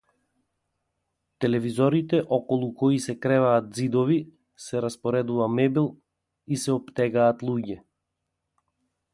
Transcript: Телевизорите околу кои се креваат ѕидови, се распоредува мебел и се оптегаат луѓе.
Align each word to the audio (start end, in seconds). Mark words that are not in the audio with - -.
Телевизорите 1.43 2.21
околу 2.37 2.69
кои 2.79 2.97
се 3.05 3.15
креваат 3.25 3.69
ѕидови, 3.81 4.19
се 4.65 4.83
распоредува 4.89 5.51
мебел 5.59 5.89
и 6.57 6.61
се 6.63 6.75
оптегаат 6.81 7.49
луѓе. 7.51 7.81